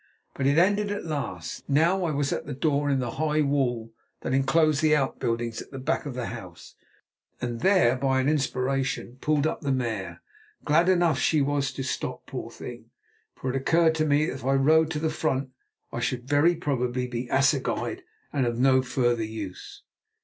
But 0.33 0.47
it 0.47 0.57
ended 0.57 0.89
at 0.91 1.05
last. 1.05 1.63
Now 1.69 2.05
I 2.05 2.11
was 2.11 2.33
at 2.33 2.47
the 2.47 2.55
door 2.55 2.89
in 2.89 2.97
the 2.97 3.11
high 3.21 3.41
wall 3.43 3.93
that 4.21 4.33
enclosed 4.33 4.81
the 4.81 4.95
outbuildings 4.95 5.61
at 5.61 5.69
the 5.69 5.77
back 5.77 6.07
of 6.07 6.15
the 6.15 6.25
house, 6.25 6.73
and 7.39 7.59
there, 7.59 7.95
by 7.97 8.19
an 8.19 8.27
inspiration, 8.27 9.17
pulled 9.21 9.45
up 9.45 9.61
the 9.61 9.71
mare—glad 9.71 10.89
enough 10.89 11.19
she 11.19 11.39
was 11.43 11.71
to 11.73 11.83
stop, 11.83 12.25
poor 12.25 12.49
thing—for 12.49 13.51
it 13.51 13.55
occurred 13.55 13.93
to 13.93 14.05
me 14.07 14.25
that 14.25 14.33
if 14.33 14.43
I 14.43 14.53
rode 14.53 14.89
to 14.89 14.99
the 14.99 15.11
front 15.11 15.51
I 15.91 15.99
should 15.99 16.27
very 16.27 16.55
probably 16.55 17.05
be 17.05 17.27
assegaied 17.27 18.01
and 18.33 18.47
of 18.47 18.57
no 18.57 18.81
further 18.81 19.23
use. 19.23 19.83